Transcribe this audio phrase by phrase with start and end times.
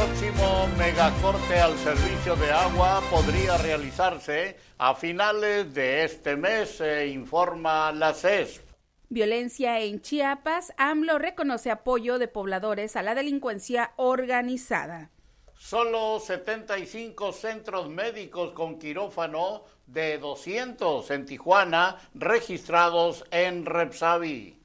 [0.00, 7.92] Próximo megacorte al servicio de agua podría realizarse a finales de este mes, se informa
[7.92, 8.62] la CES.
[9.10, 15.10] Violencia en Chiapas, AMLO reconoce apoyo de pobladores a la delincuencia organizada.
[15.58, 24.59] Solo 75 centros médicos con quirófano de 200 en Tijuana registrados en Repsavi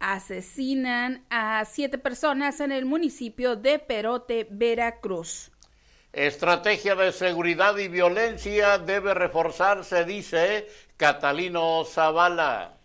[0.00, 5.52] asesinan a siete personas en el municipio de Perote, Veracruz.
[6.12, 12.78] Estrategia de seguridad y violencia debe reforzarse, dice Catalino Zavala.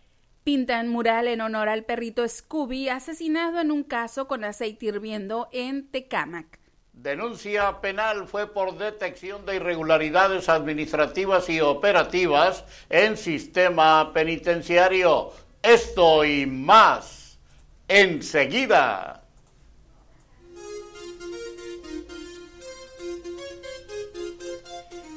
[0.44, 5.90] Pintan mural en honor al perrito Scooby asesinado en un caso con aceite hirviendo en
[5.90, 6.60] Tecámac.
[6.94, 15.32] Denuncia penal fue por detección de irregularidades administrativas y operativas en sistema penitenciario.
[15.66, 17.40] Esto y más
[17.88, 19.24] enseguida.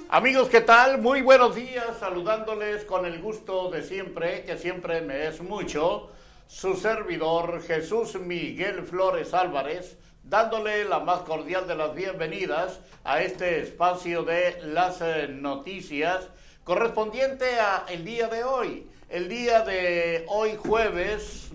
[0.09, 1.03] Amigos, ¿qué tal?
[1.03, 6.12] Muy buenos días, saludándoles con el gusto de siempre, que siempre me es mucho,
[6.47, 13.60] su servidor Jesús Miguel Flores Álvarez, dándole la más cordial de las bienvenidas a este
[13.60, 16.26] espacio de las eh, noticias
[16.65, 21.50] correspondiente a el día de hoy el día de hoy jueves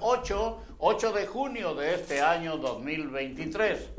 [0.00, 3.90] 8, 8 de junio de este año 2023.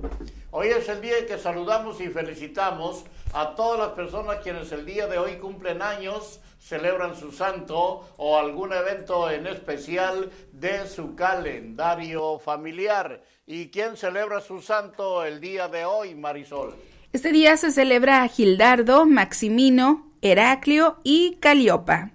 [0.51, 4.85] Hoy es el día en que saludamos y felicitamos a todas las personas quienes el
[4.85, 11.15] día de hoy cumplen años, celebran su santo o algún evento en especial de su
[11.15, 13.23] calendario familiar.
[13.47, 16.75] ¿Y quién celebra su santo el día de hoy, Marisol?
[17.11, 22.14] Este día se celebra a Gildardo, Maximino, Heraclio y Caliopa.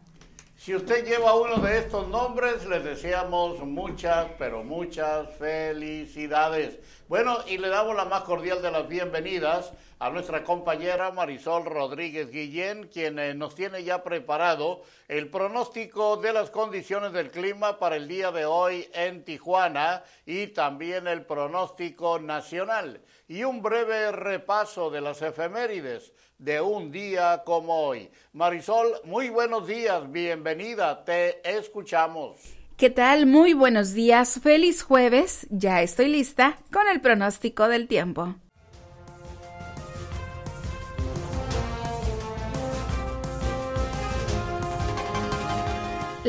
[0.70, 6.78] Si usted lleva uno de estos nombres, les deseamos muchas, pero muchas felicidades.
[7.08, 12.30] Bueno, y le damos la más cordial de las bienvenidas a nuestra compañera Marisol Rodríguez
[12.30, 17.96] Guillén, quien eh, nos tiene ya preparado el pronóstico de las condiciones del clima para
[17.96, 24.90] el día de hoy en Tijuana y también el pronóstico nacional y un breve repaso
[24.90, 28.10] de las efemérides de un día como hoy.
[28.32, 32.40] Marisol, muy buenos días, bienvenida, te escuchamos.
[32.78, 33.26] ¿Qué tal?
[33.26, 38.36] Muy buenos días, feliz jueves, ya estoy lista con el pronóstico del tiempo.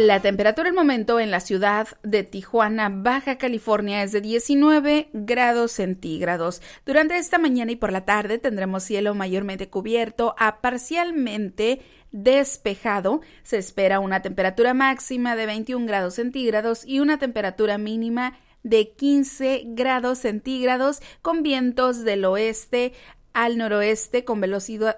[0.07, 5.73] La temperatura el momento en la ciudad de Tijuana, Baja California, es de 19 grados
[5.73, 6.63] centígrados.
[6.88, 13.22] Durante esta mañana y por la tarde tendremos cielo mayormente cubierto a parcialmente despejado.
[13.44, 19.66] Se espera una temperatura máxima de 21 grados centígrados y una temperatura mínima de 15
[19.68, 22.94] grados centígrados con vientos del oeste
[23.33, 24.42] al noroeste con,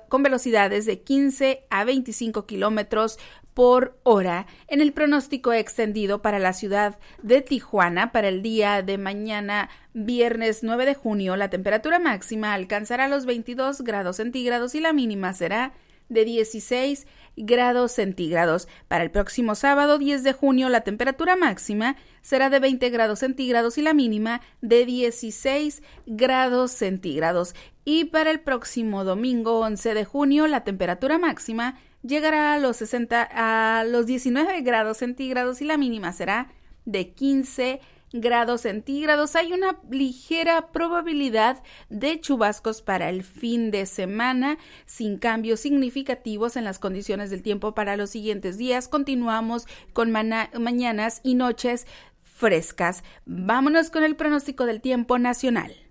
[0.10, 3.20] con velocidades de 15 a 25 kilómetros
[3.54, 8.98] por hora en el pronóstico extendido para la ciudad de Tijuana para el día de
[8.98, 14.94] mañana viernes 9 de junio la temperatura máxima alcanzará los 22 grados centígrados y la
[14.94, 15.74] mínima será
[16.10, 18.68] de 16 grados centígrados.
[18.88, 23.78] Para el próximo sábado 10 de junio la temperatura máxima será de 20 grados centígrados
[23.78, 27.56] y la mínima de 16 grados centígrados.
[27.86, 33.30] Y para el próximo domingo 11 de junio la temperatura máxima llegará a los 60
[33.32, 36.52] a los 19 grados centígrados y la mínima será
[36.86, 37.80] de 15
[38.14, 39.36] grados centígrados.
[39.36, 46.64] Hay una ligera probabilidad de chubascos para el fin de semana, sin cambios significativos en
[46.64, 48.88] las condiciones del tiempo para los siguientes días.
[48.88, 51.88] Continuamos con mañanas y noches
[52.22, 53.04] frescas.
[53.26, 55.83] Vámonos con el pronóstico del tiempo nacional.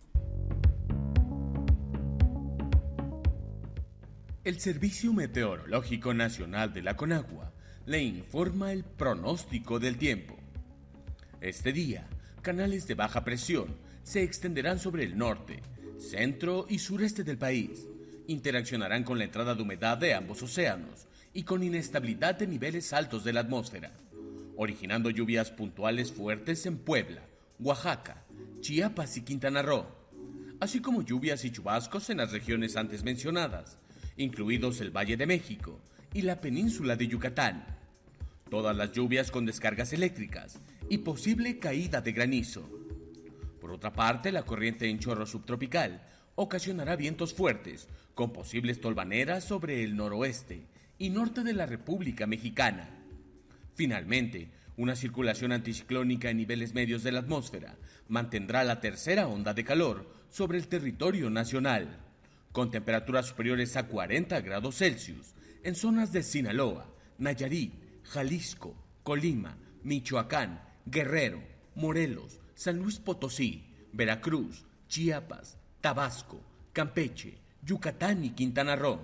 [4.45, 7.53] El Servicio Meteorológico Nacional de la Conagua
[7.87, 10.37] le informa el pronóstico del tiempo.
[11.41, 12.09] Este día,
[12.41, 15.63] canales de baja presión se extenderán sobre el norte,
[15.97, 17.87] centro y sureste del país.
[18.27, 23.23] Interaccionarán con la entrada de humedad de ambos océanos y con inestabilidad de niveles altos
[23.23, 23.93] de la atmósfera,
[24.57, 27.23] originando lluvias puntuales fuertes en Puebla,
[27.61, 28.25] Oaxaca,
[28.59, 29.87] Chiapas y Quintana Roo,
[30.59, 33.79] así como lluvias y chubascos en las regiones antes mencionadas
[34.23, 35.81] incluidos el Valle de México
[36.15, 37.65] y la península de Yucatán.
[38.51, 40.59] Todas las lluvias con descargas eléctricas
[40.89, 42.69] y posible caída de granizo.
[43.61, 46.03] Por otra parte, la corriente en chorro subtropical
[46.35, 50.67] ocasionará vientos fuertes con posibles tolvaneras sobre el noroeste
[50.99, 52.89] y norte de la República Mexicana.
[53.75, 57.77] Finalmente, una circulación anticiclónica en niveles medios de la atmósfera
[58.09, 61.99] mantendrá la tercera onda de calor sobre el territorio nacional
[62.53, 65.35] con temperaturas superiores a 40 grados Celsius
[65.65, 66.87] en zonas de Sinaloa,
[67.19, 71.43] Nayarit, Jalisco, Colima, Michoacán, Guerrero,
[71.75, 76.41] Morelos, San Luis Potosí, Veracruz, Chiapas, Tabasco,
[76.73, 79.01] Campeche, Yucatán y Quintana Roo.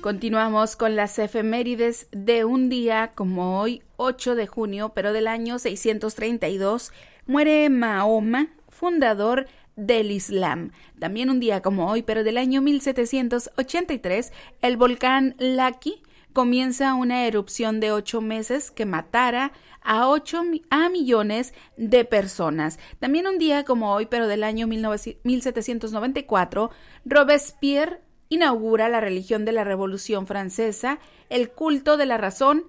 [0.00, 5.58] Continuamos con las efemérides de un día como hoy, 8 de junio, pero del año
[5.58, 6.92] 632,
[7.26, 10.70] muere Mahoma, fundador del Islam.
[11.00, 14.32] También un día como hoy, pero del año 1783,
[14.62, 19.50] el volcán Laki comienza una erupción de ocho meses que matara
[19.82, 22.78] a 8 a millones de personas.
[23.00, 26.70] También un día como hoy, pero del año 1794,
[27.04, 32.64] Robespierre inaugura la religión de la Revolución Francesa, el culto de la razón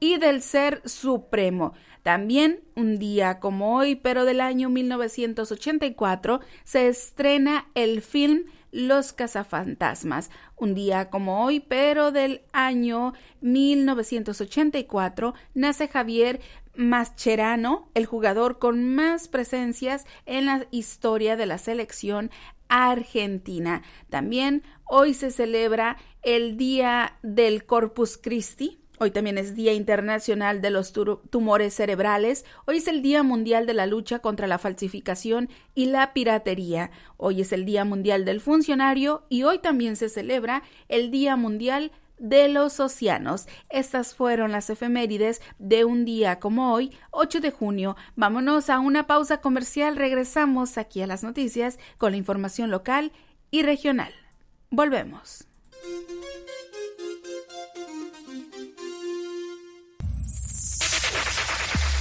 [0.00, 1.72] y del ser supremo.
[2.02, 10.30] También, un día como hoy, pero del año 1984, se estrena el film Los cazafantasmas.
[10.56, 16.40] Un día como hoy, pero del año 1984, nace Javier
[16.76, 22.30] Mascherano, el jugador con más presencias en la historia de la selección
[22.68, 23.82] Argentina.
[24.10, 28.80] También hoy se celebra el Día del Corpus Christi.
[28.98, 32.44] Hoy también es Día Internacional de los Tumores Cerebrales.
[32.66, 36.92] Hoy es el Día Mundial de la Lucha contra la Falsificación y la Piratería.
[37.16, 41.90] Hoy es el Día Mundial del Funcionario y hoy también se celebra el Día Mundial
[41.90, 43.46] de los océanos.
[43.70, 47.96] Estas fueron las efemérides de un día como hoy, 8 de junio.
[48.16, 49.96] Vámonos a una pausa comercial.
[49.96, 53.12] Regresamos aquí a las noticias con la información local
[53.50, 54.12] y regional.
[54.70, 55.46] Volvemos.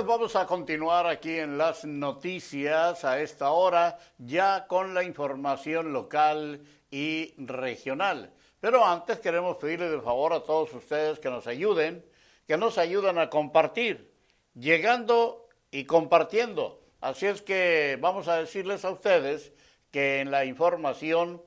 [0.00, 5.92] Pues vamos a continuar aquí en las noticias a esta hora, ya con la información
[5.92, 8.32] local y regional.
[8.60, 12.02] Pero antes queremos pedirle de favor a todos ustedes que nos ayuden,
[12.46, 14.10] que nos ayuden a compartir,
[14.54, 16.80] llegando y compartiendo.
[17.02, 19.52] Así es que vamos a decirles a ustedes
[19.90, 21.42] que en la información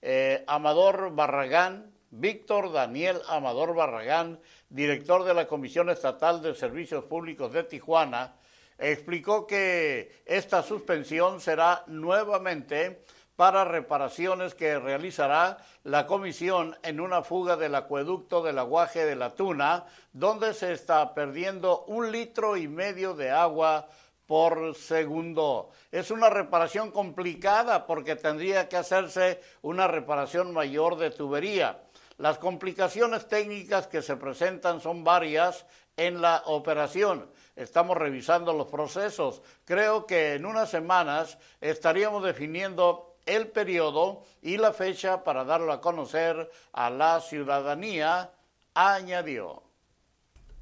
[0.00, 7.52] eh, Amador Barragán, Víctor Daniel Amador Barragán, director de la Comisión Estatal de Servicios Públicos
[7.52, 8.36] de Tijuana,
[8.78, 13.02] explicó que esta suspensión será nuevamente
[13.36, 19.34] para reparaciones que realizará la comisión en una fuga del acueducto del aguaje de la
[19.34, 23.88] Tuna, donde se está perdiendo un litro y medio de agua
[24.26, 25.70] por segundo.
[25.92, 31.82] Es una reparación complicada porque tendría que hacerse una reparación mayor de tubería.
[32.18, 37.30] Las complicaciones técnicas que se presentan son varias en la operación.
[37.56, 39.42] Estamos revisando los procesos.
[39.64, 45.80] Creo que en unas semanas estaríamos definiendo el periodo y la fecha para darlo a
[45.80, 48.30] conocer a la ciudadanía,
[48.72, 49.62] añadió.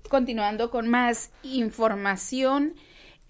[0.09, 2.75] Continuando con más información,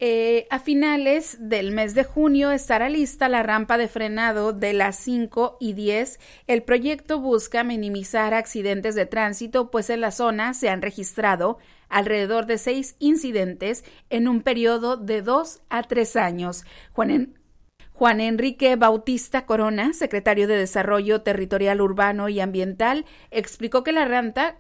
[0.07, 4.97] eh, a finales del mes de junio estará lista la rampa de frenado de las
[4.97, 6.21] 5 y 10.
[6.47, 11.57] El proyecto busca minimizar accidentes de tránsito, pues en la zona se han registrado
[11.89, 16.67] alrededor de seis incidentes en un periodo de dos a tres años.
[17.95, 24.05] Juan, Enrique Bautista Corona, secretario de Desarrollo Territorial Urbano y Ambiental, explicó que la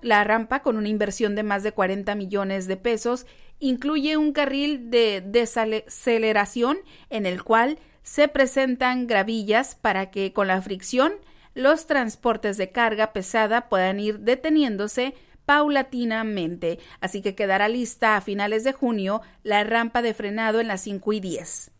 [0.00, 3.26] la rampa con una inversión de más de 40 millones de pesos
[3.58, 6.78] incluye un carril de desaceleración
[7.10, 11.14] en el cual se presentan gravillas para que con la fricción
[11.54, 15.14] los transportes de carga pesada puedan ir deteniéndose
[15.46, 20.82] paulatinamente, así que quedará lista a finales de junio la rampa de frenado en las
[20.82, 21.70] 5 y 10.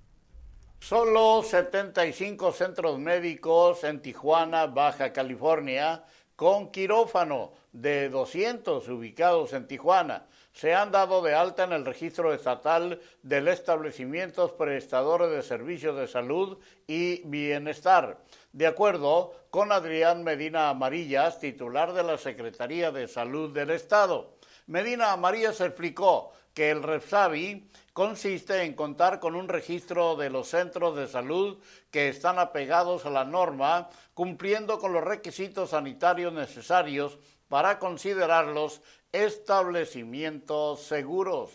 [0.80, 6.04] Solo 75 centros médicos en Tijuana, Baja California,
[6.36, 12.32] con quirófano de 200 ubicados en Tijuana, se han dado de alta en el registro
[12.32, 18.18] estatal de establecimientos prestadores de servicios de salud y bienestar.
[18.52, 24.36] De acuerdo con Adrián Medina Amarillas, titular de la Secretaría de Salud del Estado.
[24.66, 30.96] Medina Amarillas explicó que el REPSAVI consiste en contar con un registro de los centros
[30.96, 31.58] de salud
[31.90, 37.18] que están apegados a la norma, cumpliendo con los requisitos sanitarios necesarios
[37.54, 38.82] para considerarlos
[39.12, 41.52] establecimientos seguros.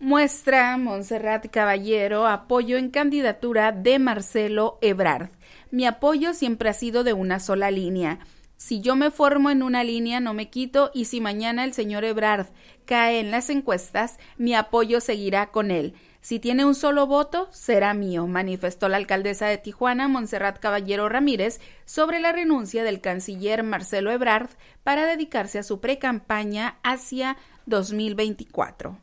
[0.00, 5.30] Muestra Montserrat Caballero apoyo en candidatura de Marcelo Ebrard.
[5.70, 8.18] Mi apoyo siempre ha sido de una sola línea
[8.58, 12.04] si yo me formo en una línea, no me quito y si mañana el señor
[12.04, 12.48] Ebrard
[12.86, 15.94] cae en las encuestas, mi apoyo seguirá con él.
[16.20, 21.60] Si tiene un solo voto, será mío, manifestó la alcaldesa de Tijuana, Montserrat Caballero Ramírez,
[21.84, 24.50] sobre la renuncia del canciller Marcelo Ebrard
[24.82, 28.98] para dedicarse a su precampaña hacia 2024.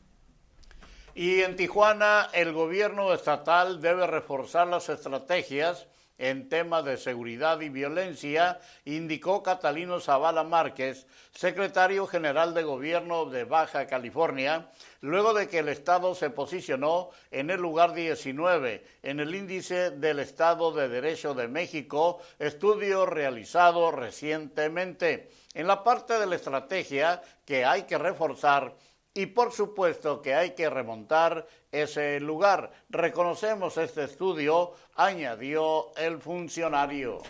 [1.16, 7.70] Y en Tijuana, el gobierno estatal debe reforzar las estrategias en temas de seguridad y
[7.70, 14.70] violencia, indicó Catalino Zavala Márquez, secretario general de Gobierno de Baja California,
[15.02, 20.20] luego de que el Estado se posicionó en el lugar 19 en el índice del
[20.20, 25.30] Estado de Derecho de México, estudio realizado recientemente.
[25.54, 28.74] En la parte de la estrategia que hay que reforzar,
[29.16, 32.72] y por supuesto que hay que remontar ese lugar.
[32.90, 37.22] Reconocemos este estudio, añadió el funcionario.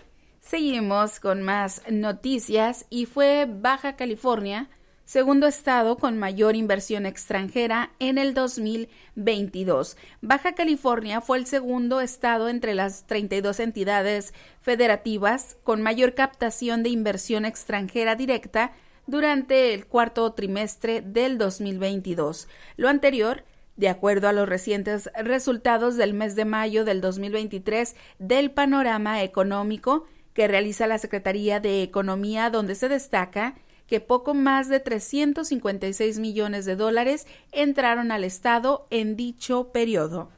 [0.41, 4.67] Seguimos con más noticias y fue Baja California,
[5.05, 9.95] segundo estado con mayor inversión extranjera en el 2022.
[10.21, 16.89] Baja California fue el segundo estado entre las 32 entidades federativas con mayor captación de
[16.89, 18.73] inversión extranjera directa
[19.07, 22.47] durante el cuarto trimestre del 2022.
[22.77, 23.43] Lo anterior
[23.75, 30.05] de acuerdo a los recientes resultados del mes de mayo del 2023 del panorama económico
[30.33, 33.55] que realiza la Secretaría de Economía, donde se destaca
[33.87, 40.29] que poco más de 356 millones de dólares entraron al Estado en dicho periodo.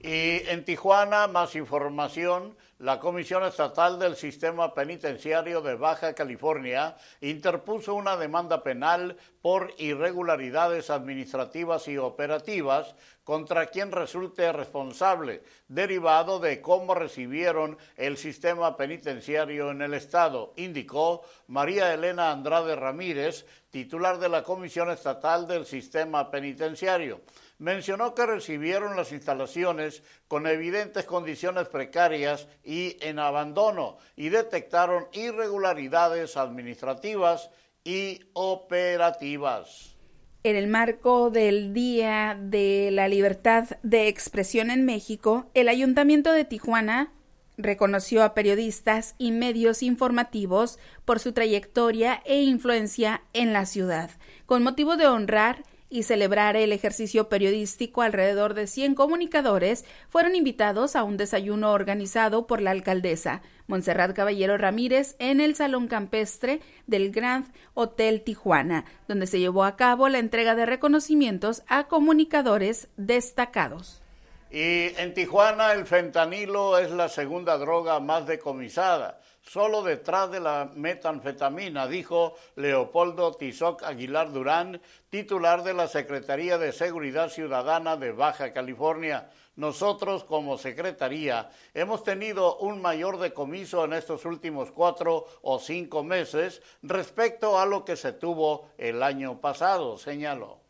[0.00, 7.94] Y en Tijuana, más información la Comisión Estatal del Sistema Penitenciario de Baja California interpuso
[7.94, 12.94] una demanda penal por irregularidades administrativas y operativas
[13.24, 21.22] contra quien resulte responsable, derivado de cómo recibieron el sistema penitenciario en el Estado, indicó
[21.48, 27.20] María Elena Andrade Ramírez, titular de la Comisión Estatal del Sistema Penitenciario
[27.58, 36.36] mencionó que recibieron las instalaciones con evidentes condiciones precarias y en abandono y detectaron irregularidades
[36.36, 37.50] administrativas
[37.84, 39.96] y operativas.
[40.44, 46.44] En el marco del Día de la Libertad de Expresión en México, el Ayuntamiento de
[46.44, 47.12] Tijuana
[47.56, 54.10] reconoció a periodistas y medios informativos por su trayectoria e influencia en la ciudad,
[54.46, 60.96] con motivo de honrar y celebrar el ejercicio periodístico, alrededor de 100 comunicadores fueron invitados
[60.96, 63.42] a un desayuno organizado por la alcaldesa.
[63.66, 69.76] Montserrat Caballero Ramírez en el Salón Campestre del Grand Hotel Tijuana, donde se llevó a
[69.76, 74.02] cabo la entrega de reconocimientos a comunicadores destacados.
[74.50, 80.70] Y en Tijuana el fentanilo es la segunda droga más decomisada, solo detrás de la
[80.74, 88.52] metanfetamina, dijo Leopoldo Tizoc Aguilar Durán, titular de la Secretaría de Seguridad Ciudadana de Baja
[88.52, 89.30] California.
[89.56, 96.62] Nosotros como Secretaría hemos tenido un mayor decomiso en estos últimos cuatro o cinco meses
[96.82, 100.60] respecto a lo que se tuvo el año pasado, señaló.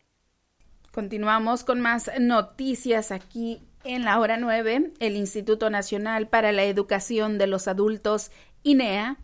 [0.93, 7.39] Continuamos con más noticias aquí en la hora 9, el Instituto Nacional para la Educación
[7.39, 8.31] de los Adultos,
[8.69, 9.17] INEA,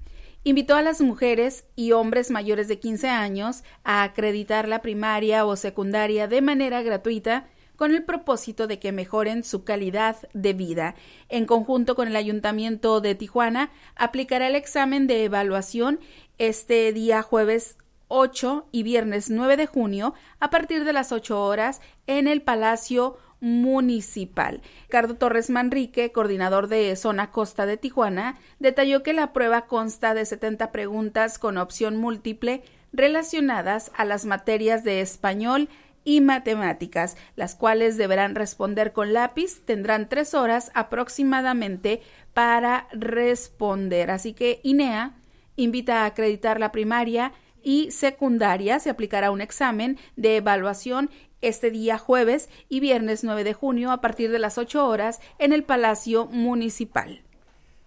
[0.42, 5.54] invitó a las mujeres y hombres mayores de 15 años a acreditar la primaria o
[5.56, 7.46] secundaria de manera gratuita
[7.76, 10.94] con el propósito de que mejoren su calidad de vida.
[11.28, 16.00] En conjunto con el Ayuntamiento de Tijuana, aplicará el examen de evaluación
[16.38, 17.76] este día jueves
[18.08, 23.18] 8 y viernes 9 de junio a partir de las 8 horas en el Palacio
[23.44, 24.62] municipal.
[24.84, 30.24] Ricardo Torres Manrique, coordinador de Zona Costa de Tijuana, detalló que la prueba consta de
[30.24, 32.62] 70 preguntas con opción múltiple
[32.94, 35.68] relacionadas a las materias de español
[36.04, 39.60] y matemáticas, las cuales deberán responder con lápiz.
[39.66, 42.00] Tendrán tres horas aproximadamente
[42.32, 44.10] para responder.
[44.10, 45.16] Así que INEA
[45.56, 47.32] invita a acreditar la primaria
[47.62, 48.78] y secundaria.
[48.78, 51.10] Se aplicará un examen de evaluación
[51.48, 55.52] este día jueves y viernes 9 de junio a partir de las 8 horas en
[55.52, 57.22] el Palacio Municipal.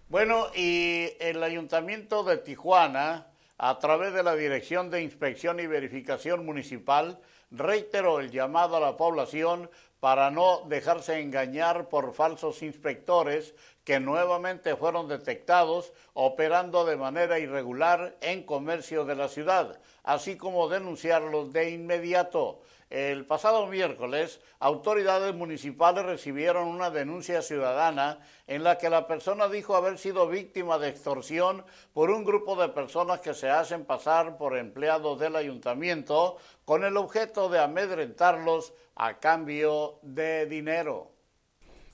[0.10, 6.46] Bueno, y el Ayuntamiento de Tijuana, a través de la Dirección de Inspección y Verificación
[6.46, 7.20] Municipal,
[7.52, 14.76] reiteró el llamado a la población para no dejarse engañar por falsos inspectores que nuevamente
[14.76, 21.72] fueron detectados operando de manera irregular en comercio de la ciudad, así como denunciarlos de
[21.72, 22.62] inmediato.
[22.90, 29.76] El pasado miércoles, autoridades municipales recibieron una denuncia ciudadana en la que la persona dijo
[29.76, 34.58] haber sido víctima de extorsión por un grupo de personas que se hacen pasar por
[34.58, 41.17] empleados del ayuntamiento con el objeto de amedrentarlos a cambio de dinero.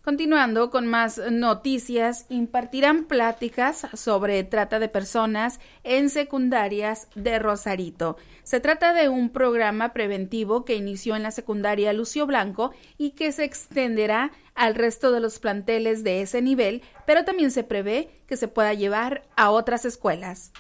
[0.03, 8.17] Continuando con más noticias, impartirán pláticas sobre trata de personas en secundarias de Rosarito.
[8.43, 13.31] Se trata de un programa preventivo que inició en la secundaria Lucio Blanco y que
[13.31, 18.35] se extenderá al resto de los planteles de ese nivel, pero también se prevé que
[18.35, 20.51] se pueda llevar a otras escuelas.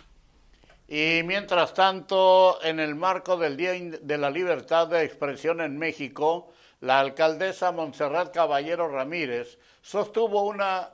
[0.87, 6.53] Y mientras tanto, en el marco del Día de la Libertad de Expresión en México,
[6.83, 10.89] la alcaldesa Montserrat Caballero Ramírez sostuvo una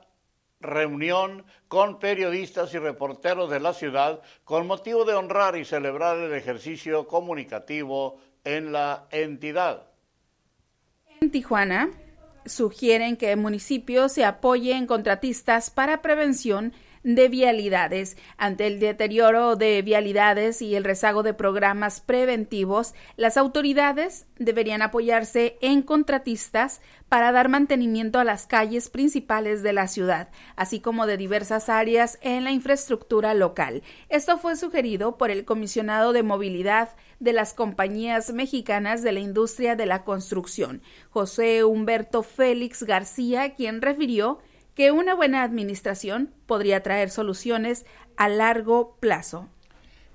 [0.60, 6.32] reunión con periodistas y reporteros de la ciudad con motivo de honrar y celebrar el
[6.32, 9.82] ejercicio comunicativo en la entidad.
[11.20, 11.90] En Tijuana
[12.46, 16.72] sugieren que el municipio se apoye en contratistas para prevención
[17.02, 18.16] de vialidades.
[18.36, 25.58] Ante el deterioro de vialidades y el rezago de programas preventivos, las autoridades deberían apoyarse
[25.60, 31.16] en contratistas para dar mantenimiento a las calles principales de la ciudad, así como de
[31.16, 33.82] diversas áreas en la infraestructura local.
[34.08, 39.76] Esto fue sugerido por el comisionado de movilidad de las compañías mexicanas de la industria
[39.76, 44.38] de la construcción, José Humberto Félix García, quien refirió
[44.80, 47.84] que una buena administración podría traer soluciones
[48.16, 49.46] a largo plazo.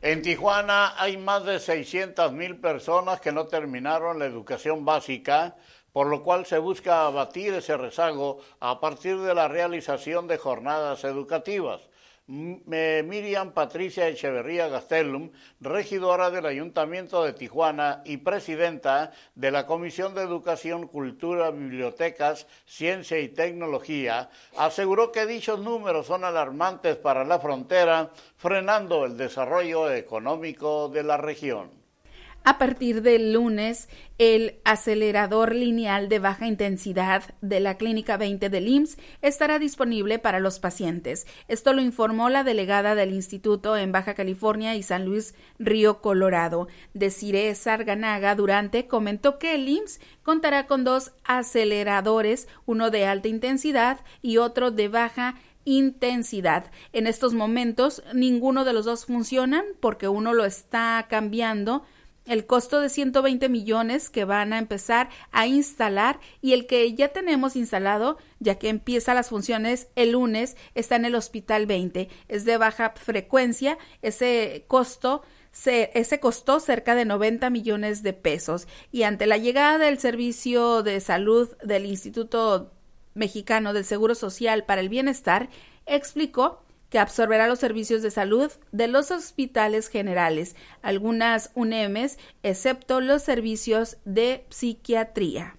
[0.02, 5.56] En Tijuana hay más de 600 mil personas que no terminaron la educación básica,
[5.94, 11.04] por lo cual se busca abatir ese rezago a partir de la realización de jornadas
[11.04, 11.88] educativas.
[12.28, 15.30] Miriam Patricia Echeverría Gastelum,
[15.62, 23.20] regidora del Ayuntamiento de Tijuana y presidenta de la Comisión de Educación, Cultura, Bibliotecas, Ciencia
[23.20, 30.90] y Tecnología, aseguró que dichos números son alarmantes para la frontera, frenando el desarrollo económico
[30.90, 31.85] de la región.
[32.48, 38.68] A partir del lunes, el acelerador lineal de baja intensidad de la Clínica 20 del
[38.68, 41.26] IMSS estará disponible para los pacientes.
[41.48, 46.68] Esto lo informó la delegada del instituto en Baja California y San Luis Río Colorado.
[46.94, 54.02] Desiree Sarganaga Durante comentó que el IMSS contará con dos aceleradores, uno de alta intensidad
[54.22, 56.72] y otro de baja intensidad.
[56.94, 61.84] En estos momentos ninguno de los dos funcionan porque uno lo está cambiando
[62.26, 67.10] el costo de 120 millones que van a empezar a instalar y el que ya
[67.10, 72.10] tenemos instalado, ya que empieza las funciones el lunes, está en el Hospital 20.
[72.28, 78.68] Es de baja frecuencia, ese costo se, ese costó cerca de 90 millones de pesos
[78.92, 82.72] y ante la llegada del servicio de salud del Instituto
[83.14, 85.50] Mexicano del Seguro Social para el Bienestar,
[85.86, 93.22] explicó que absorberá los servicios de salud de los hospitales generales, algunas UNEMES, excepto los
[93.24, 95.56] servicios de psiquiatría.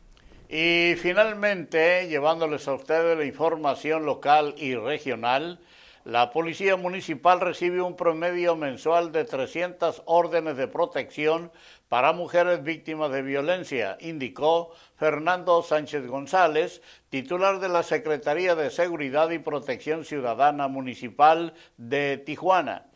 [0.49, 5.59] Y finalmente, llevándoles a ustedes la información local y regional,
[6.05, 11.51] la Policía Municipal recibe un promedio mensual de 300 órdenes de protección
[11.88, 19.31] para mujeres víctimas de violencia, indicó Fernando Sánchez González, titular de la Secretaría de Seguridad
[19.31, 22.87] y Protección Ciudadana Municipal de Tijuana.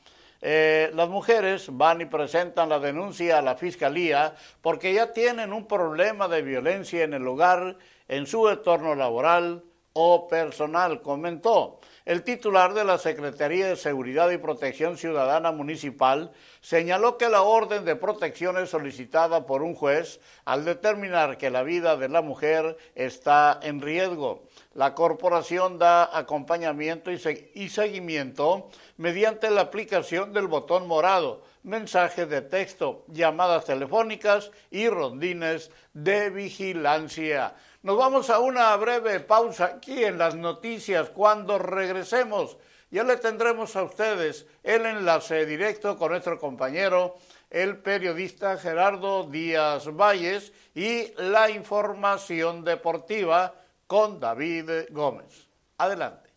[0.42, 5.66] Eh, las mujeres van y presentan la denuncia a la Fiscalía porque ya tienen un
[5.66, 7.76] problema de violencia en el hogar,
[8.08, 11.79] en su entorno laboral o personal, comentó.
[12.10, 17.84] El titular de la Secretaría de Seguridad y Protección Ciudadana Municipal señaló que la orden
[17.84, 22.76] de protección es solicitada por un juez al determinar que la vida de la mujer
[22.96, 24.42] está en riesgo.
[24.74, 33.04] La corporación da acompañamiento y, seguimiento mediante la aplicación del botón morado, mensajes de texto,
[33.06, 37.54] llamadas telefónicas y rondines de vigilancia.
[37.82, 41.08] Nos vamos a una breve pausa aquí en las noticias.
[41.08, 42.58] Cuando regresemos,
[42.90, 47.16] ya le tendremos a ustedes el enlace directo con nuestro compañero,
[47.48, 53.54] el periodista Gerardo Díaz Valles, y la información deportiva
[53.86, 55.48] con David Gómez.
[55.78, 56.28] Adelante.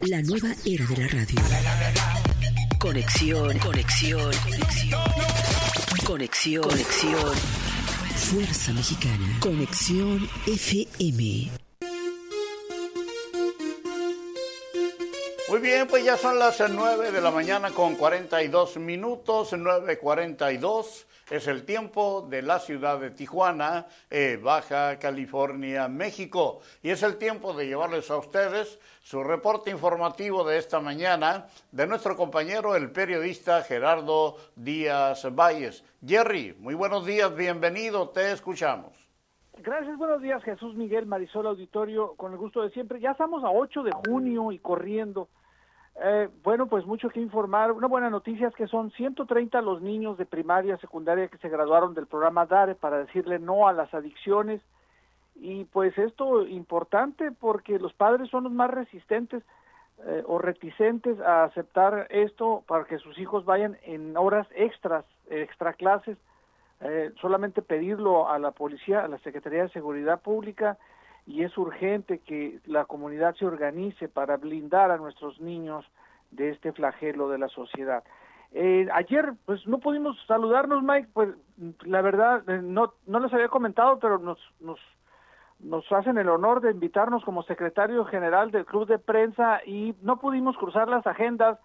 [0.00, 1.40] La nueva era de la radio.
[2.80, 5.33] Conexión, conexión, conexión.
[6.04, 7.34] Conexión, conexión.
[8.14, 9.38] Fuerza Mexicana.
[9.40, 11.50] Conexión FM.
[15.48, 21.46] Muy bien, pues ya son las 9 de la mañana con 42 minutos, 9.42 es
[21.46, 26.60] el tiempo de la ciudad de Tijuana, eh, Baja California, México.
[26.82, 31.86] Y es el tiempo de llevarles a ustedes su reporte informativo de esta mañana de
[31.86, 35.84] nuestro compañero, el periodista Gerardo Díaz Valles.
[36.04, 38.92] Jerry, muy buenos días, bienvenido, te escuchamos.
[39.58, 43.00] Gracias, buenos días Jesús Miguel Marisol Auditorio, con el gusto de siempre.
[43.00, 45.28] Ya estamos a 8 de junio y corriendo.
[46.02, 47.72] Eh, bueno, pues mucho que informar.
[47.72, 51.94] Una buena noticia es que son 130 los niños de primaria, secundaria que se graduaron
[51.94, 54.60] del programa DARE para decirle no a las adicciones.
[55.36, 59.42] Y pues esto importante porque los padres son los más resistentes
[60.04, 65.74] eh, o reticentes a aceptar esto para que sus hijos vayan en horas extras, extra
[65.74, 66.18] clases.
[66.80, 70.76] Eh, solamente pedirlo a la policía, a la Secretaría de Seguridad Pública
[71.26, 75.84] y es urgente que la comunidad se organice para blindar a nuestros niños
[76.30, 78.04] de este flagelo de la sociedad.
[78.52, 81.30] Eh, ayer, pues no pudimos saludarnos, Mike, pues
[81.82, 84.78] la verdad, eh, no, no les había comentado, pero nos, nos,
[85.58, 90.20] nos hacen el honor de invitarnos como secretario general del Club de Prensa y no
[90.20, 91.58] pudimos cruzar las agendas,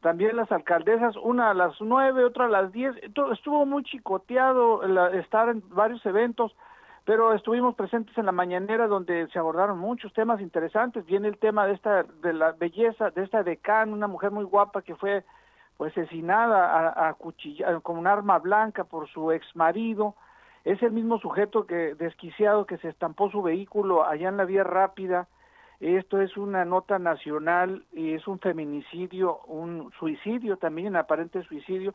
[0.00, 2.94] también las alcaldesas, una a las nueve, otra a las diez,
[3.32, 6.54] estuvo muy chicoteado estar en varios eventos,
[7.04, 11.04] pero estuvimos presentes en la mañanera donde se abordaron muchos temas interesantes.
[11.04, 14.82] Viene el tema de esta de la belleza de esta decán, una mujer muy guapa
[14.82, 15.24] que fue
[15.76, 20.14] pues asesinada a, a con un arma blanca por su ex marido.
[20.64, 24.64] Es el mismo sujeto que desquiciado que se estampó su vehículo allá en la vía
[24.64, 25.28] rápida.
[25.80, 31.92] Esto es una nota nacional y es un feminicidio, un suicidio también, aparente suicidio.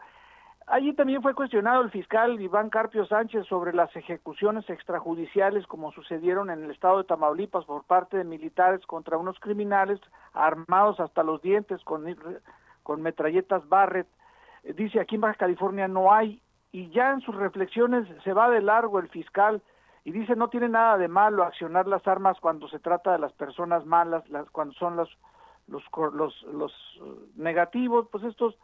[0.72, 6.52] Allí también fue cuestionado el fiscal Iván Carpio Sánchez sobre las ejecuciones extrajudiciales como sucedieron
[6.52, 10.00] en el estado de Tamaulipas por parte de militares contra unos criminales
[10.32, 12.06] armados hasta los dientes con,
[12.84, 14.06] con metralletas Barrett.
[14.64, 16.40] Eh, dice aquí en Baja California no hay
[16.72, 19.64] y ya en sus reflexiones se va de largo el fiscal
[20.04, 23.34] y dice no tiene nada de malo accionar las armas cuando se trata de las
[23.34, 25.10] personas malas, las, cuando son los,
[25.68, 28.56] los, los, los eh, negativos, pues estos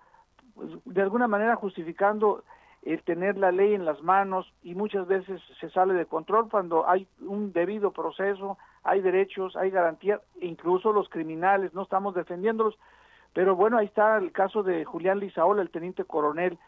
[0.55, 2.43] pues, de alguna manera justificando
[2.85, 6.87] el tener la ley en las manos y muchas veces se sale de control cuando
[6.87, 12.77] hay un debido proceso, hay derechos, hay garantías, incluso los criminales, no estamos defendiéndolos,
[13.33, 16.59] pero bueno, ahí está el caso de Julián Lizaola, el teniente coronel,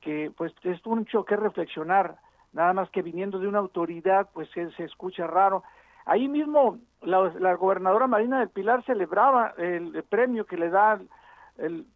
[0.00, 2.16] que pues es mucho que reflexionar,
[2.52, 5.62] nada más que viniendo de una autoridad, pues se, escucha raro.
[6.06, 10.98] Ahí mismo la, la, gobernadora Marina del Pilar celebraba el, el premio que le da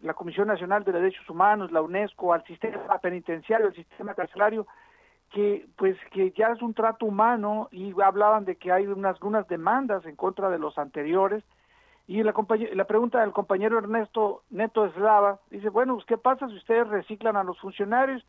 [0.01, 4.67] la Comisión Nacional de Derechos Humanos, la UNESCO, al sistema penitenciario, al sistema carcelario,
[5.31, 9.47] que pues que ya es un trato humano y hablaban de que hay unas, unas
[9.49, 11.45] demandas en contra de los anteriores
[12.11, 12.35] y la,
[12.73, 17.37] la pregunta del compañero Ernesto Neto Eslava dice, bueno, pues, ¿qué pasa si ustedes reciclan
[17.37, 18.27] a los funcionarios?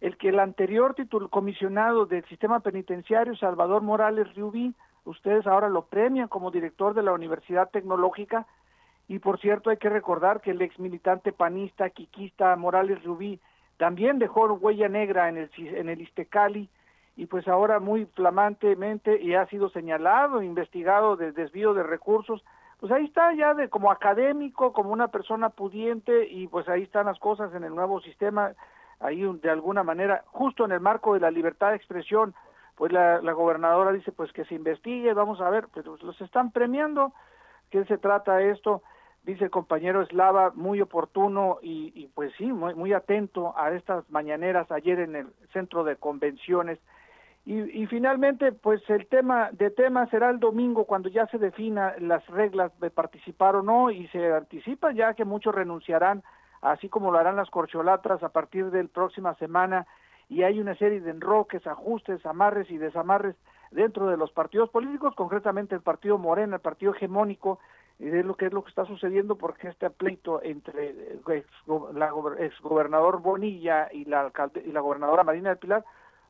[0.00, 5.86] El que el anterior título comisionado del sistema penitenciario, Salvador Morales Riubí, ustedes ahora lo
[5.86, 8.46] premian como director de la Universidad Tecnológica
[9.08, 13.40] y por cierto hay que recordar que el ex militante panista, quiquista Morales Rubí
[13.76, 16.68] también dejó huella negra en el, en el Istecali
[17.16, 22.44] y pues ahora muy flamantemente y ha sido señalado, investigado de desvío de recursos,
[22.78, 27.06] pues ahí está ya de como académico, como una persona pudiente y pues ahí están
[27.06, 28.52] las cosas en el nuevo sistema,
[29.00, 32.34] ahí de alguna manera, justo en el marco de la libertad de expresión,
[32.74, 36.50] pues la, la gobernadora dice pues que se investigue, vamos a ver, pues los están
[36.50, 37.12] premiando,
[37.70, 38.82] ¿qué se trata esto?
[39.26, 44.70] Dice el compañero Eslava, muy oportuno y, pues sí, muy, muy, atento a estas mañaneras
[44.70, 46.78] ayer en el centro de convenciones.
[47.44, 52.26] Y, finalmente, pues el tema de tema será el domingo cuando ya se defina las
[52.28, 56.24] reglas de participar o no y se anticipa ya que muchos renunciarán,
[56.60, 59.86] así como lo harán las corcholatras a partir del próxima semana
[60.28, 63.36] y hay una serie de enroques, ajustes, amarres y desamarres
[63.70, 67.60] dentro de los partidos políticos, concretamente el partido Morena, el partido hegemónico,
[67.98, 71.44] y es lo que es lo que está sucediendo porque este pleito entre eh,
[72.38, 75.84] exgobernador Bonilla y la alcalde, y la gobernadora Marina del Pilar,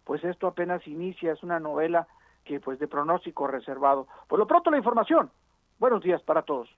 [0.05, 2.07] pues esto apenas inicia, es una novela
[2.45, 4.07] que pues de pronóstico reservado.
[4.29, 5.31] Por lo pronto la información.
[5.79, 6.69] Buenos días para todos.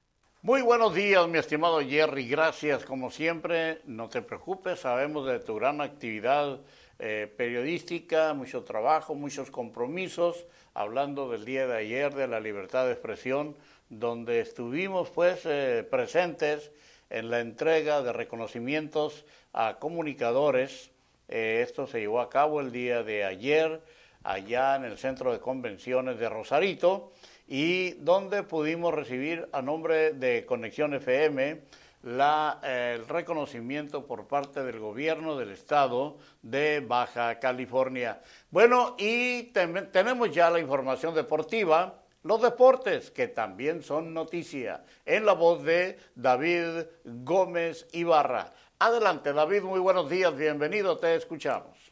[0.40, 2.28] Muy buenos días, mi estimado Jerry.
[2.28, 3.82] Gracias, como siempre.
[3.84, 6.60] No te preocupes, sabemos de tu gran actividad
[7.00, 10.46] eh, periodística, mucho trabajo, muchos compromisos.
[10.74, 13.56] Hablando del día de ayer de la libertad de expresión,
[13.90, 16.70] donde estuvimos pues eh, presentes
[17.10, 20.90] en la entrega de reconocimientos a comunicadores.
[21.28, 23.82] Eh, esto se llevó a cabo el día de ayer
[24.22, 27.12] allá en el Centro de Convenciones de Rosarito
[27.46, 31.62] y donde pudimos recibir a nombre de Conexión FM
[32.02, 38.20] la, eh, el reconocimiento por parte del gobierno del estado de Baja California.
[38.50, 45.32] Bueno, y tenemos ya la información deportiva los deportes, que también son noticia, en la
[45.32, 48.52] voz de David Gómez Ibarra.
[48.78, 51.87] Adelante, David, muy buenos días, bienvenido, te escuchamos.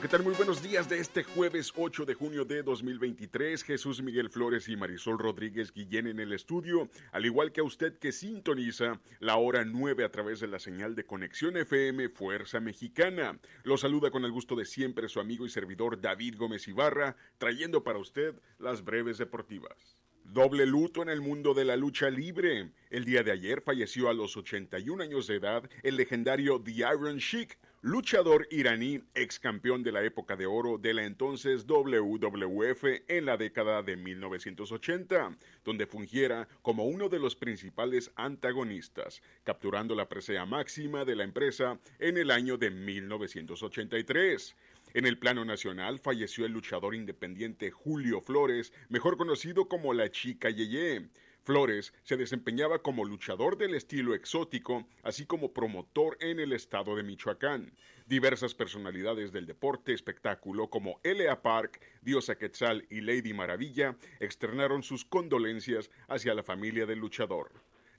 [0.00, 0.22] ¿Qué tal?
[0.22, 3.64] Muy buenos días de este jueves 8 de junio de 2023.
[3.64, 7.98] Jesús Miguel Flores y Marisol Rodríguez Guillén en el estudio, al igual que a usted
[7.98, 13.40] que sintoniza la hora 9 a través de la señal de Conexión FM Fuerza Mexicana.
[13.64, 17.82] Lo saluda con el gusto de siempre su amigo y servidor David Gómez Ibarra, trayendo
[17.82, 19.98] para usted las breves deportivas.
[20.30, 22.70] Doble luto en el mundo de la lucha libre.
[22.90, 27.16] El día de ayer falleció a los 81 años de edad el legendario The Iron
[27.16, 33.24] Sheik, luchador iraní, ex campeón de la época de oro de la entonces WWF en
[33.24, 40.44] la década de 1980, donde fungiera como uno de los principales antagonistas, capturando la presea
[40.44, 44.56] máxima de la empresa en el año de 1983.
[44.94, 50.50] En el plano nacional falleció el luchador independiente Julio Flores, mejor conocido como la Chica
[50.50, 51.08] Yeye.
[51.48, 57.02] Flores se desempeñaba como luchador del estilo exótico, así como promotor en el estado de
[57.02, 57.72] Michoacán.
[58.04, 61.40] Diversas personalidades del deporte espectáculo como L.A.
[61.40, 67.50] Park, Diosa Quetzal y Lady Maravilla externaron sus condolencias hacia la familia del luchador.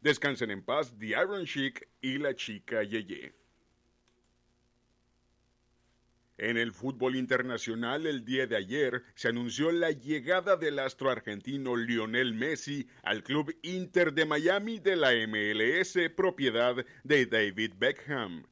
[0.01, 3.33] Descansen en paz The Iron Sheik y la chica Yeye.
[6.41, 11.75] En el fútbol internacional, el día de ayer se anunció la llegada del astro argentino
[11.75, 18.45] Lionel Messi al club Inter de Miami de la MLS, propiedad de David Beckham.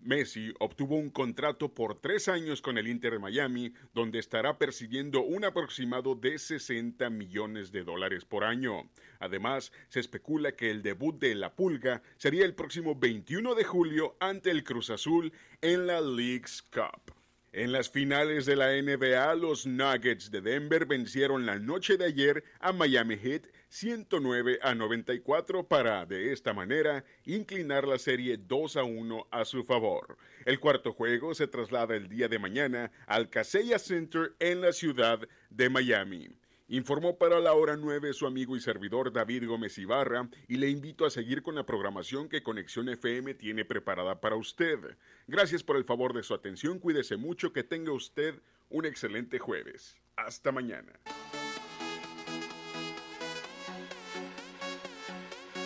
[0.00, 5.20] Messi obtuvo un contrato por tres años con el Inter de Miami, donde estará percibiendo
[5.20, 8.88] un aproximado de 60 millones de dólares por año.
[9.18, 14.16] Además, se especula que el debut de La Pulga sería el próximo 21 de julio
[14.18, 15.30] ante el Cruz Azul
[15.60, 17.14] en la League's Cup.
[17.56, 22.42] En las finales de la NBA, los Nuggets de Denver vencieron la noche de ayer
[22.58, 28.82] a Miami Heat 109 a 94 para, de esta manera, inclinar la serie 2 a
[28.82, 30.18] 1 a su favor.
[30.44, 35.20] El cuarto juego se traslada el día de mañana al Casella Center en la ciudad
[35.50, 36.30] de Miami.
[36.74, 41.06] Informó para la hora 9 su amigo y servidor David Gómez Ibarra y le invito
[41.06, 44.80] a seguir con la programación que Conexión FM tiene preparada para usted.
[45.28, 49.96] Gracias por el favor de su atención, cuídese mucho, que tenga usted un excelente jueves.
[50.16, 50.92] Hasta mañana.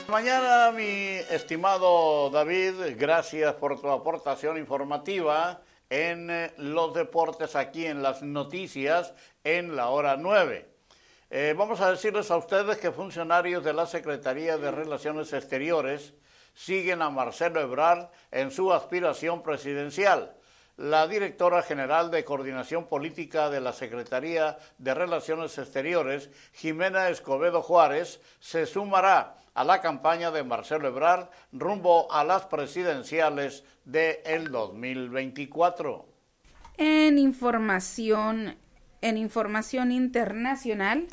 [0.09, 8.23] Mañana, mi estimado David, gracias por tu aportación informativa en los deportes aquí en las
[8.23, 10.67] noticias en la hora 9.
[11.30, 16.14] Eh, vamos a decirles a ustedes que funcionarios de la Secretaría de Relaciones Exteriores
[16.54, 20.34] siguen a Marcelo Ebrard en su aspiración presidencial.
[20.78, 28.22] La directora general de Coordinación Política de la Secretaría de Relaciones Exteriores, Jimena Escobedo Juárez,
[28.40, 36.06] se sumará a la campaña de Marcelo Ebrard rumbo a las presidenciales de el 2024.
[36.78, 38.56] En información,
[39.00, 41.06] en información internacional,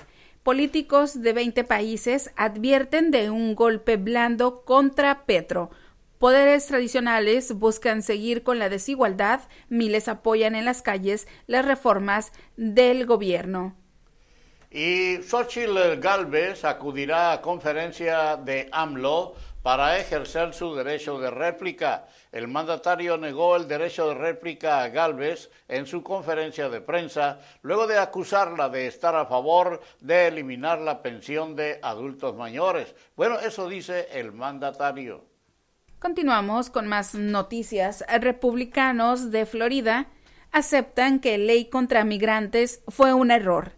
[0.43, 5.71] políticos de 20 países advierten de un golpe blando contra Petro.
[6.19, 13.06] Poderes tradicionales buscan seguir con la desigualdad, miles apoyan en las calles las reformas del
[13.06, 13.76] gobierno.
[14.71, 22.06] Y Xochitl Galvez acudirá a conferencia de AMLO para ejercer su derecho de réplica.
[22.32, 27.88] El mandatario negó el derecho de réplica a Galvez en su conferencia de prensa, luego
[27.88, 32.93] de acusarla de estar a favor de eliminar la pensión de adultos mayores.
[33.15, 35.25] Bueno, eso dice el mandatario.
[35.97, 38.06] Continuamos con más noticias.
[38.19, 40.06] Republicanos de Florida
[40.51, 43.71] aceptan que ley contra migrantes fue un error.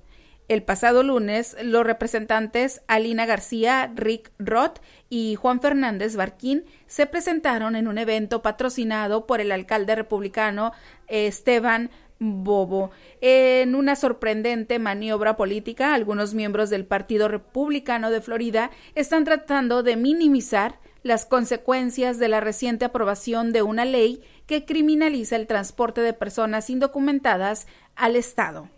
[0.48, 4.80] El pasado lunes, los representantes Alina García, Rick Roth
[5.10, 10.72] y Juan Fernández Barquín se presentaron en un evento patrocinado por el alcalde republicano
[11.08, 12.92] Esteban Bobo.
[13.20, 19.98] En una sorprendente maniobra política, algunos miembros del Partido Republicano de Florida están tratando de
[19.98, 26.14] minimizar las consecuencias de la reciente aprobación de una ley que criminaliza el transporte de
[26.14, 28.70] personas indocumentadas al Estado.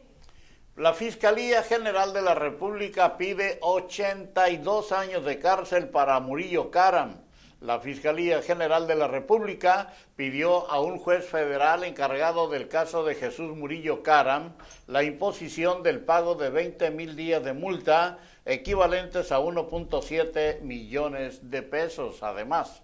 [0.79, 7.17] La Fiscalía General de la República pide 82 años de cárcel para Murillo Karam.
[7.59, 13.15] La Fiscalía General de la República pidió a un juez federal encargado del caso de
[13.15, 14.53] Jesús Murillo Karam
[14.87, 21.61] la imposición del pago de 20 mil días de multa equivalentes a 1.7 millones de
[21.61, 22.23] pesos.
[22.23, 22.83] Además,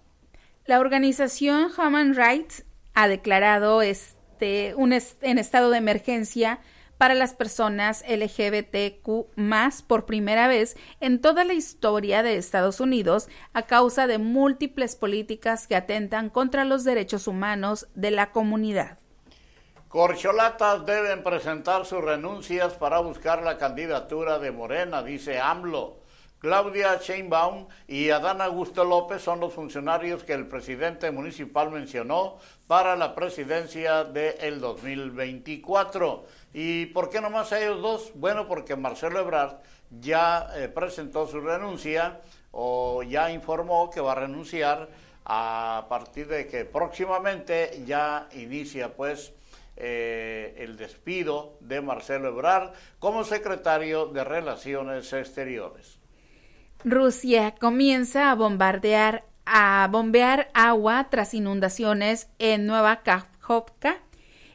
[0.66, 6.60] la organización Human Rights ha declarado este, un en estado de emergencia
[6.98, 13.28] para las personas LGBTQ más por primera vez en toda la historia de Estados Unidos
[13.52, 18.98] a causa de múltiples políticas que atentan contra los derechos humanos de la comunidad.
[19.88, 26.00] Corcholatas deben presentar sus renuncias para buscar la candidatura de Morena, dice AMLO.
[26.38, 32.96] Claudia Sheinbaum y Adán Augusto López son los funcionarios que el presidente municipal mencionó para
[32.96, 36.24] la presidencia del 2024.
[36.52, 38.12] ¿Y por qué nomás ellos dos?
[38.14, 39.56] Bueno, porque Marcelo Ebrard
[39.90, 44.88] ya eh, presentó su renuncia o ya informó que va a renunciar
[45.24, 49.32] a partir de que próximamente ya inicia pues
[49.76, 55.98] eh, el despido de Marcelo Ebrard como secretario de Relaciones Exteriores.
[56.84, 63.98] Rusia comienza a bombardear a bombear agua tras inundaciones en Nueva Kajovka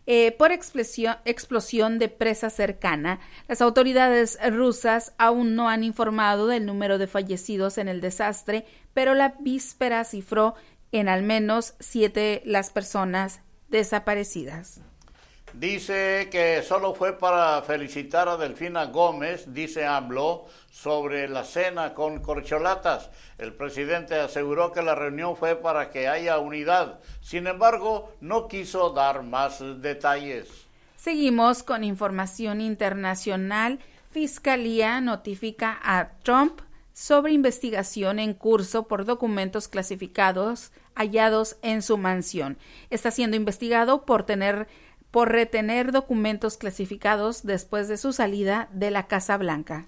[0.07, 3.19] eh, por explosión, explosión de presa cercana.
[3.47, 9.13] Las autoridades rusas aún no han informado del número de fallecidos en el desastre, pero
[9.13, 10.55] la víspera cifró
[10.91, 14.81] en al menos siete las personas desaparecidas.
[15.53, 22.21] Dice que solo fue para felicitar a Delfina Gómez, dice AMLO, sobre la cena con
[22.21, 23.09] corcholatas.
[23.37, 26.99] El presidente aseguró que la reunión fue para que haya unidad.
[27.19, 30.47] Sin embargo, no quiso dar más detalles.
[30.95, 33.79] Seguimos con información internacional.
[34.09, 36.61] Fiscalía notifica a Trump
[36.93, 42.57] sobre investigación en curso por documentos clasificados hallados en su mansión.
[42.89, 44.67] Está siendo investigado por tener
[45.11, 49.85] por retener documentos clasificados después de su salida de la Casa Blanca.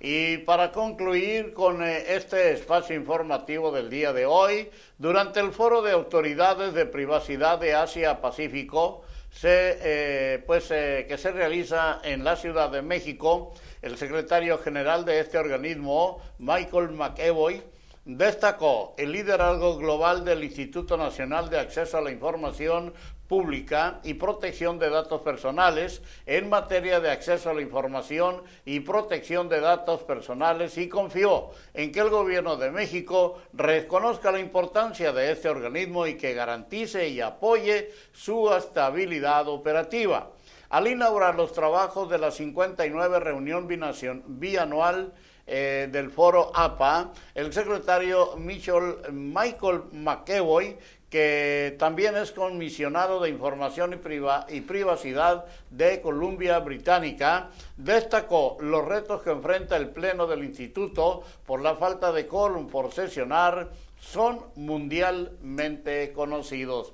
[0.00, 5.80] Y para concluir con eh, este espacio informativo del día de hoy, durante el foro
[5.82, 9.02] de autoridades de privacidad de Asia-Pacífico,
[9.42, 15.20] eh, pues, eh, que se realiza en la Ciudad de México, el secretario general de
[15.20, 17.62] este organismo, Michael McEvoy,
[18.04, 22.92] destacó el liderazgo global del Instituto Nacional de Acceso a la Información
[23.28, 29.48] pública y protección de datos personales en materia de acceso a la información y protección
[29.48, 35.32] de datos personales y confió en que el gobierno de México reconozca la importancia de
[35.32, 40.30] este organismo y que garantice y apoye su estabilidad operativa.
[40.70, 45.12] Al inaugurar los trabajos de la 59 reunión bianual
[45.46, 50.76] eh, del foro APA, el secretario Michael, Michael McEvoy
[51.14, 59.22] que también es comisionado de información y, y, privacidad de Columbia Británica, destacó los retos
[59.22, 66.12] que enfrenta el Pleno del Instituto por la falta de quórum por sesionar son mundialmente
[66.12, 66.92] conocidos.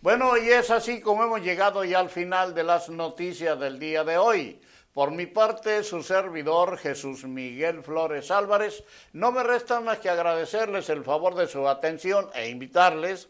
[0.00, 4.02] Bueno, y es así como hemos llegado ya al final de las noticias del día
[4.02, 4.60] de hoy.
[4.92, 8.82] Por mi parte, su servidor Jesús Miguel Flores Álvarez,
[9.12, 13.28] no me resta más que agradecerles el favor de su atención e invitarles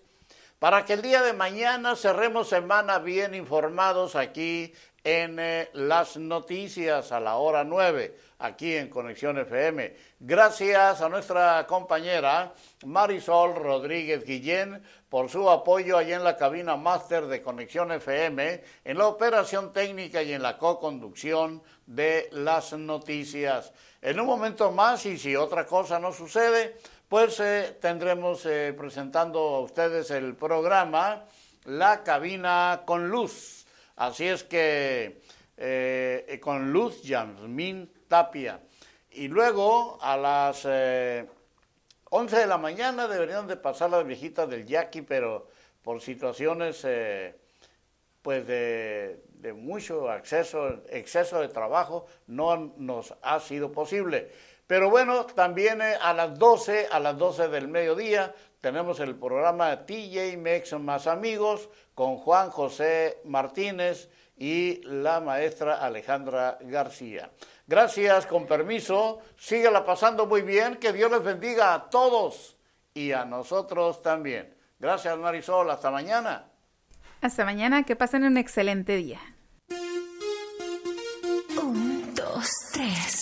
[0.63, 7.11] para que el día de mañana cerremos semana bien informados aquí en eh, las noticias
[7.11, 9.97] a la hora 9, aquí en Conexión FM.
[10.21, 12.55] Gracias a nuestra compañera
[12.87, 18.99] Marisol Rodríguez Guillén por su apoyo allí en la cabina máster de Conexión FM, en
[18.99, 23.73] la operación técnica y en la co-conducción de las noticias.
[24.01, 26.77] En un momento más, y si otra cosa no sucede,
[27.13, 31.27] pues eh, tendremos eh, presentando a ustedes el programa
[31.67, 33.67] La Cabina con Luz.
[33.97, 35.21] Así es que
[35.59, 38.63] eh, con Luz Yasmín Tapia.
[39.11, 41.29] Y luego a las 11
[42.35, 45.49] de la mañana deberían de pasar las viejitas del Yaqui, pero
[45.83, 46.87] por situaciones
[48.23, 54.31] pues de, de mucho acceso, exceso de trabajo no nos ha sido posible.
[54.73, 59.85] Pero bueno, también eh, a las 12, a las 12 del mediodía, tenemos el programa
[59.85, 67.31] TJ Mex Más Amigos con Juan José Martínez y la maestra Alejandra García.
[67.66, 72.57] Gracias, con permiso, síguela pasando muy bien, que Dios les bendiga a todos
[72.95, 74.57] y a nosotros también.
[74.81, 76.47] Gracias Marisol, hasta mañana.
[77.20, 79.20] Hasta mañana, que pasen un excelente día.
[81.61, 83.22] Un, dos, tres.